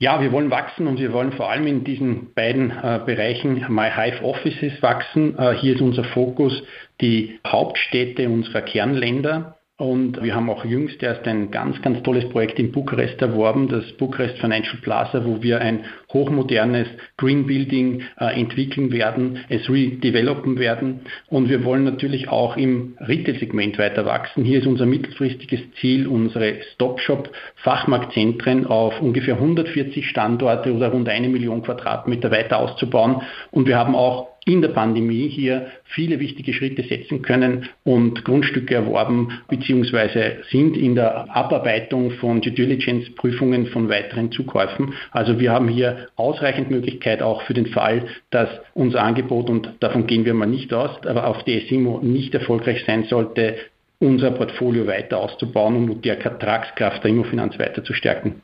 Ja, 0.00 0.20
wir 0.22 0.30
wollen 0.30 0.50
wachsen 0.50 0.86
und 0.86 1.00
wir 1.00 1.12
wollen 1.12 1.32
vor 1.32 1.50
allem 1.50 1.66
in 1.66 1.82
diesen 1.82 2.32
beiden 2.32 2.70
äh, 2.70 3.00
Bereichen 3.04 3.66
My 3.68 3.90
Hive 3.90 4.22
Offices 4.22 4.80
wachsen. 4.80 5.36
Äh, 5.36 5.56
hier 5.56 5.74
ist 5.74 5.82
unser 5.82 6.04
Fokus 6.04 6.62
die 7.00 7.40
Hauptstädte 7.44 8.28
unserer 8.28 8.62
Kernländer 8.62 9.57
und 9.78 10.20
wir 10.20 10.34
haben 10.34 10.50
auch 10.50 10.64
jüngst 10.64 11.00
erst 11.04 11.24
ein 11.28 11.52
ganz, 11.52 11.80
ganz 11.82 12.02
tolles 12.02 12.28
Projekt 12.30 12.58
in 12.58 12.72
Bukarest 12.72 13.22
erworben, 13.22 13.68
das 13.68 13.92
Bukarest 13.92 14.36
Financial 14.38 14.76
Plaza, 14.82 15.24
wo 15.24 15.40
wir 15.40 15.60
ein 15.60 15.84
hochmodernes 16.12 16.88
Green 17.16 17.46
Building 17.46 18.02
äh, 18.18 18.40
entwickeln 18.40 18.90
werden, 18.90 19.38
es 19.48 19.70
redevelopen 19.70 20.58
werden. 20.58 21.02
Und 21.28 21.48
wir 21.48 21.62
wollen 21.62 21.84
natürlich 21.84 22.28
auch 22.28 22.56
im 22.56 22.96
Retail-Segment 22.98 23.78
weiter 23.78 24.04
wachsen. 24.04 24.42
Hier 24.44 24.58
ist 24.58 24.66
unser 24.66 24.84
mittelfristiges 24.84 25.60
Ziel, 25.80 26.08
unsere 26.08 26.56
Stop-Shop-Fachmarktzentren 26.74 28.66
auf 28.66 29.00
ungefähr 29.00 29.34
140 29.34 30.08
Standorte 30.08 30.74
oder 30.74 30.88
rund 30.88 31.08
eine 31.08 31.28
Million 31.28 31.62
Quadratmeter 31.62 32.32
weiter 32.32 32.58
auszubauen. 32.58 33.22
Und 33.52 33.68
wir 33.68 33.78
haben 33.78 33.94
auch 33.94 34.26
in 34.48 34.62
der 34.62 34.70
Pandemie 34.70 35.28
hier 35.28 35.66
viele 35.84 36.20
wichtige 36.20 36.54
Schritte 36.54 36.82
setzen 36.82 37.20
können 37.20 37.68
und 37.84 38.24
Grundstücke 38.24 38.76
erworben 38.76 39.40
bzw. 39.48 40.42
sind 40.50 40.74
in 40.74 40.94
der 40.94 41.36
Abarbeitung 41.36 42.12
von 42.12 42.40
Due 42.40 42.52
Diligence 42.52 43.14
Prüfungen 43.14 43.66
von 43.66 43.90
weiteren 43.90 44.32
Zukäufen. 44.32 44.94
Also 45.10 45.38
wir 45.38 45.52
haben 45.52 45.68
hier 45.68 46.08
ausreichend 46.16 46.70
Möglichkeit 46.70 47.20
auch 47.20 47.42
für 47.42 47.52
den 47.52 47.66
Fall, 47.66 48.06
dass 48.30 48.48
unser 48.72 49.02
Angebot, 49.02 49.50
und 49.50 49.74
davon 49.80 50.06
gehen 50.06 50.24
wir 50.24 50.32
mal 50.32 50.46
nicht 50.46 50.72
aus, 50.72 50.90
aber 51.06 51.26
auf 51.26 51.44
DSIMO 51.44 52.00
nicht 52.02 52.34
erfolgreich 52.34 52.84
sein 52.86 53.04
sollte, 53.04 53.56
unser 53.98 54.30
Portfolio 54.30 54.86
weiter 54.86 55.18
auszubauen 55.18 55.90
und 55.90 56.04
die 56.04 56.08
Ertragskraft 56.08 57.04
der 57.04 57.10
Immofinanz 57.10 57.58
weiter 57.58 57.84
zu 57.84 57.92
stärken. 57.92 58.40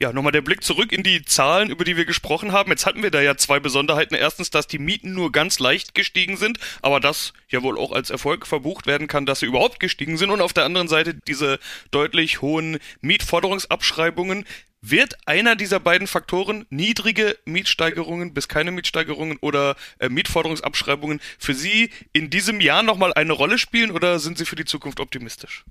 Ja, 0.00 0.12
nochmal 0.12 0.32
der 0.32 0.42
Blick 0.42 0.62
zurück 0.62 0.92
in 0.92 1.02
die 1.02 1.24
Zahlen, 1.24 1.70
über 1.70 1.84
die 1.84 1.96
wir 1.96 2.04
gesprochen 2.04 2.52
haben. 2.52 2.70
Jetzt 2.70 2.86
hatten 2.86 3.02
wir 3.02 3.10
da 3.10 3.20
ja 3.20 3.36
zwei 3.36 3.60
Besonderheiten. 3.60 4.14
Erstens, 4.14 4.50
dass 4.50 4.66
die 4.66 4.78
Mieten 4.78 5.14
nur 5.14 5.32
ganz 5.32 5.58
leicht 5.58 5.94
gestiegen 5.94 6.36
sind, 6.36 6.58
aber 6.82 7.00
das 7.00 7.32
ja 7.48 7.62
wohl 7.62 7.78
auch 7.78 7.92
als 7.92 8.10
Erfolg 8.10 8.46
verbucht 8.46 8.86
werden 8.86 9.06
kann, 9.06 9.26
dass 9.26 9.40
sie 9.40 9.46
überhaupt 9.46 9.80
gestiegen 9.80 10.16
sind. 10.16 10.30
Und 10.30 10.40
auf 10.40 10.52
der 10.52 10.64
anderen 10.64 10.88
Seite 10.88 11.14
diese 11.14 11.58
deutlich 11.90 12.42
hohen 12.42 12.78
Mietforderungsabschreibungen. 13.00 14.44
Wird 14.86 15.16
einer 15.26 15.56
dieser 15.56 15.80
beiden 15.80 16.06
Faktoren, 16.06 16.66
niedrige 16.68 17.38
Mietsteigerungen 17.46 18.34
bis 18.34 18.48
keine 18.48 18.70
Mietsteigerungen 18.70 19.38
oder 19.40 19.76
äh, 19.98 20.10
Mietforderungsabschreibungen, 20.10 21.22
für 21.38 21.54
Sie 21.54 21.88
in 22.12 22.28
diesem 22.28 22.60
Jahr 22.60 22.82
nochmal 22.82 23.14
eine 23.14 23.32
Rolle 23.32 23.56
spielen 23.56 23.90
oder 23.90 24.18
sind 24.18 24.36
Sie 24.36 24.44
für 24.44 24.56
die 24.56 24.66
Zukunft 24.66 25.00
optimistisch? 25.00 25.64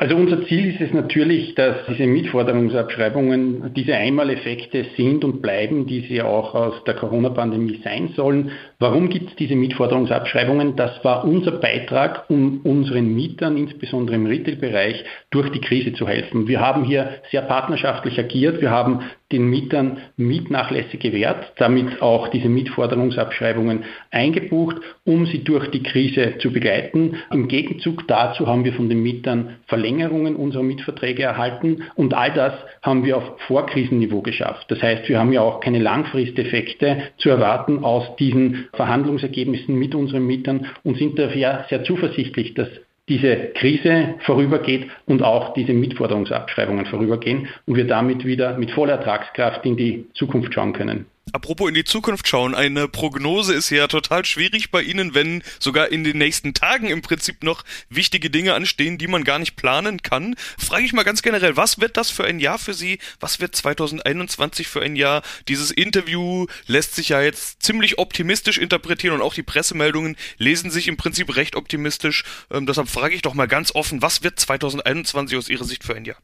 Also 0.00 0.14
unser 0.14 0.46
Ziel 0.46 0.72
ist 0.72 0.80
es 0.80 0.92
natürlich, 0.92 1.56
dass 1.56 1.74
diese 1.88 2.06
Mietforderungsabschreibungen 2.06 3.72
diese 3.74 3.96
Einmaleffekte 3.96 4.86
sind 4.96 5.24
und 5.24 5.42
bleiben, 5.42 5.88
die 5.88 6.02
sie 6.02 6.22
auch 6.22 6.54
aus 6.54 6.84
der 6.84 6.94
Corona-Pandemie 6.94 7.80
sein 7.82 8.10
sollen. 8.14 8.52
Warum 8.78 9.08
gibt 9.08 9.30
es 9.30 9.34
diese 9.34 9.56
Mietforderungsabschreibungen? 9.56 10.76
Das 10.76 11.04
war 11.04 11.24
unser 11.24 11.50
Beitrag, 11.50 12.30
um 12.30 12.60
unseren 12.62 13.12
Mietern, 13.12 13.56
insbesondere 13.56 14.14
im 14.14 14.26
Retail-Bereich, 14.26 15.04
durch 15.30 15.50
die 15.50 15.60
Krise 15.60 15.92
zu 15.92 16.06
helfen. 16.06 16.46
Wir 16.46 16.60
haben 16.60 16.84
hier 16.84 17.14
sehr 17.32 17.42
partnerschaftlich 17.42 18.20
agiert. 18.20 18.60
Wir 18.60 18.70
haben 18.70 19.00
den 19.30 19.50
Mietern 19.50 19.98
Mietnachlässe 20.16 20.96
gewährt, 20.96 21.52
damit 21.58 22.00
auch 22.00 22.28
diese 22.28 22.48
Mietforderungsabschreibungen 22.48 23.84
eingebucht, 24.10 24.76
um 25.04 25.26
sie 25.26 25.44
durch 25.44 25.70
die 25.70 25.82
Krise 25.82 26.38
zu 26.38 26.50
begleiten. 26.50 27.16
Im 27.30 27.46
Gegenzug 27.46 28.08
dazu 28.08 28.46
haben 28.46 28.64
wir 28.64 28.72
von 28.72 28.88
den 28.88 29.02
Mietern 29.02 29.56
Verlängerungen 29.66 30.34
unserer 30.34 30.62
Mietverträge 30.62 31.24
erhalten 31.24 31.84
und 31.94 32.14
all 32.14 32.32
das 32.32 32.54
haben 32.82 33.04
wir 33.04 33.18
auf 33.18 33.38
Vorkrisenniveau 33.46 34.22
geschafft. 34.22 34.70
Das 34.70 34.80
heißt, 34.80 35.08
wir 35.08 35.18
haben 35.18 35.32
ja 35.32 35.42
auch 35.42 35.60
keine 35.60 35.78
Langfristeffekte 35.78 37.02
zu 37.18 37.28
erwarten 37.28 37.84
aus 37.84 38.16
diesen 38.16 38.68
Verhandlungsergebnissen 38.72 39.74
mit 39.74 39.94
unseren 39.94 40.26
Mietern 40.26 40.66
und 40.84 40.96
sind 40.96 41.18
daher 41.18 41.66
sehr 41.68 41.84
zuversichtlich, 41.84 42.54
dass 42.54 42.68
diese 43.08 43.52
Krise 43.54 44.14
vorübergeht 44.20 44.90
und 45.06 45.22
auch 45.22 45.54
diese 45.54 45.72
Mitforderungsabschreibungen 45.72 46.86
vorübergehen 46.86 47.48
und 47.66 47.76
wir 47.76 47.86
damit 47.86 48.24
wieder 48.24 48.58
mit 48.58 48.70
voller 48.70 48.94
Ertragskraft 48.94 49.64
in 49.64 49.76
die 49.76 50.06
Zukunft 50.14 50.52
schauen 50.54 50.72
können. 50.72 51.06
Apropos 51.32 51.68
in 51.68 51.74
die 51.74 51.84
Zukunft 51.84 52.26
schauen, 52.26 52.54
eine 52.54 52.88
Prognose 52.88 53.52
ist 53.52 53.70
ja 53.70 53.86
total 53.86 54.24
schwierig 54.24 54.70
bei 54.70 54.82
Ihnen, 54.82 55.14
wenn 55.14 55.42
sogar 55.58 55.88
in 55.88 56.04
den 56.04 56.18
nächsten 56.18 56.54
Tagen 56.54 56.88
im 56.88 57.02
Prinzip 57.02 57.42
noch 57.42 57.64
wichtige 57.90 58.30
Dinge 58.30 58.54
anstehen, 58.54 58.98
die 58.98 59.08
man 59.08 59.24
gar 59.24 59.38
nicht 59.38 59.56
planen 59.56 60.02
kann. 60.02 60.36
Frage 60.58 60.84
ich 60.84 60.92
mal 60.92 61.02
ganz 61.02 61.22
generell, 61.22 61.56
was 61.56 61.80
wird 61.80 61.96
das 61.96 62.10
für 62.10 62.24
ein 62.24 62.40
Jahr 62.40 62.58
für 62.58 62.74
Sie? 62.74 62.98
Was 63.20 63.40
wird 63.40 63.54
2021 63.54 64.68
für 64.68 64.80
ein 64.80 64.96
Jahr? 64.96 65.22
Dieses 65.48 65.70
Interview 65.70 66.46
lässt 66.66 66.94
sich 66.94 67.10
ja 67.10 67.20
jetzt 67.20 67.62
ziemlich 67.62 67.98
optimistisch 67.98 68.58
interpretieren 68.58 69.14
und 69.14 69.22
auch 69.22 69.34
die 69.34 69.42
Pressemeldungen 69.42 70.16
lesen 70.38 70.70
sich 70.70 70.88
im 70.88 70.96
Prinzip 70.96 71.36
recht 71.36 71.56
optimistisch. 71.56 72.24
Ähm, 72.50 72.66
deshalb 72.66 72.88
frage 72.88 73.14
ich 73.14 73.22
doch 73.22 73.34
mal 73.34 73.48
ganz 73.48 73.74
offen, 73.74 74.02
was 74.02 74.22
wird 74.22 74.40
2021 74.40 75.36
aus 75.36 75.48
Ihrer 75.48 75.64
Sicht 75.64 75.84
für 75.84 75.94
ein 75.94 76.04
Jahr? 76.04 76.18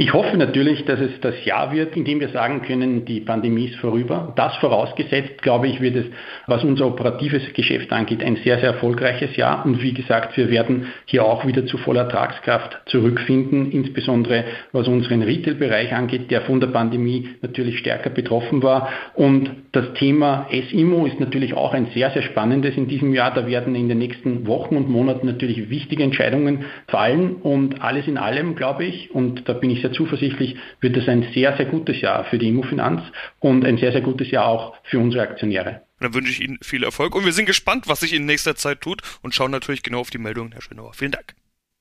Ich 0.00 0.14
hoffe 0.14 0.38
natürlich, 0.38 0.86
dass 0.86 0.98
es 0.98 1.20
das 1.20 1.44
Jahr 1.44 1.72
wird, 1.74 1.94
in 1.94 2.06
dem 2.06 2.20
wir 2.20 2.30
sagen 2.30 2.62
können, 2.62 3.04
die 3.04 3.20
Pandemie 3.20 3.66
ist 3.66 3.76
vorüber. 3.80 4.32
Das 4.34 4.56
vorausgesetzt, 4.56 5.42
glaube 5.42 5.68
ich, 5.68 5.82
wird 5.82 5.94
es, 5.94 6.06
was 6.46 6.64
unser 6.64 6.86
operatives 6.86 7.42
Geschäft 7.52 7.92
angeht, 7.92 8.24
ein 8.24 8.36
sehr, 8.36 8.60
sehr 8.60 8.70
erfolgreiches 8.70 9.36
Jahr. 9.36 9.62
Und 9.66 9.82
wie 9.82 9.92
gesagt, 9.92 10.38
wir 10.38 10.48
werden 10.50 10.86
hier 11.04 11.26
auch 11.26 11.46
wieder 11.46 11.66
zu 11.66 11.76
voller 11.76 12.04
Ertragskraft 12.04 12.80
zurückfinden, 12.86 13.70
insbesondere 13.72 14.44
was 14.72 14.88
unseren 14.88 15.20
Retail-Bereich 15.20 15.92
angeht, 15.92 16.30
der 16.30 16.40
von 16.40 16.60
der 16.60 16.68
Pandemie 16.68 17.28
natürlich 17.42 17.78
stärker 17.78 18.08
betroffen 18.08 18.62
war. 18.62 18.88
Und 19.12 19.50
das 19.72 19.92
Thema 19.98 20.46
SIMO 20.50 21.04
ist 21.04 21.20
natürlich 21.20 21.52
auch 21.52 21.74
ein 21.74 21.88
sehr, 21.92 22.10
sehr 22.10 22.22
spannendes 22.22 22.74
in 22.74 22.88
diesem 22.88 23.12
Jahr. 23.12 23.34
Da 23.34 23.46
werden 23.46 23.74
in 23.74 23.90
den 23.90 23.98
nächsten 23.98 24.46
Wochen 24.46 24.78
und 24.78 24.88
Monaten 24.88 25.26
natürlich 25.26 25.68
wichtige 25.68 26.04
Entscheidungen 26.04 26.64
fallen. 26.88 27.34
Und 27.34 27.82
alles 27.82 28.08
in 28.08 28.16
allem, 28.16 28.56
glaube 28.56 28.86
ich, 28.86 29.14
und 29.14 29.46
da 29.46 29.59
bin 29.60 29.70
ich 29.70 29.80
sehr 29.80 29.92
zuversichtlich, 29.92 30.56
wird 30.80 30.96
es 30.96 31.08
ein 31.08 31.26
sehr, 31.34 31.56
sehr 31.56 31.66
gutes 31.66 32.00
Jahr 32.00 32.24
für 32.24 32.38
die 32.38 32.48
Immofinanz 32.48 33.02
und 33.38 33.64
ein 33.64 33.78
sehr, 33.78 33.92
sehr 33.92 34.00
gutes 34.00 34.30
Jahr 34.30 34.46
auch 34.46 34.74
für 34.84 34.98
unsere 34.98 35.22
Aktionäre. 35.22 35.82
dann 36.00 36.14
wünsche 36.14 36.30
ich 36.30 36.40
Ihnen 36.40 36.58
viel 36.62 36.82
Erfolg 36.82 37.14
und 37.14 37.24
wir 37.24 37.32
sind 37.32 37.46
gespannt, 37.46 37.88
was 37.88 38.00
sich 38.00 38.14
in 38.14 38.26
nächster 38.26 38.56
Zeit 38.56 38.80
tut 38.80 39.02
und 39.22 39.34
schauen 39.34 39.50
natürlich 39.50 39.82
genau 39.82 40.00
auf 40.00 40.10
die 40.10 40.18
Meldungen, 40.18 40.52
Herr 40.52 40.62
Schönauer. 40.62 40.94
Vielen 40.94 41.12
Dank. 41.12 41.34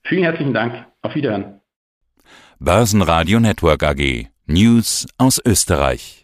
Vielen 0.04 0.24
herzlichen 0.24 0.54
Dank. 0.54 0.86
Auf 1.02 1.16
Wiederhören. 1.16 1.62
Börsenradio 2.60 3.40
Network 3.40 3.84
AG. 3.84 4.28
News 4.46 5.08
aus 5.18 5.40
Österreich. 5.46 6.20